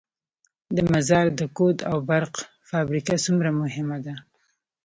[0.75, 2.33] د مزار د کود او برق
[2.69, 4.15] فابریکه څومره مهمه ده؟